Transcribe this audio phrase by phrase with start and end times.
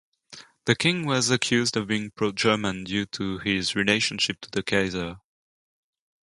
[0.65, 5.19] The King was accused of being pro-German due to his relationship to the Kaiser.